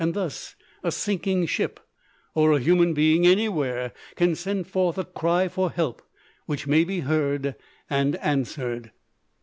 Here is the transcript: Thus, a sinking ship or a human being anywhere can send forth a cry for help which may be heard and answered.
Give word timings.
Thus, 0.03 0.55
a 0.83 0.91
sinking 0.91 1.45
ship 1.45 1.79
or 2.33 2.53
a 2.53 2.59
human 2.59 2.95
being 2.95 3.27
anywhere 3.27 3.91
can 4.15 4.33
send 4.33 4.65
forth 4.65 4.97
a 4.97 5.05
cry 5.05 5.47
for 5.47 5.69
help 5.69 6.01
which 6.47 6.65
may 6.65 6.83
be 6.83 7.01
heard 7.01 7.53
and 7.87 8.15
answered. 8.15 8.89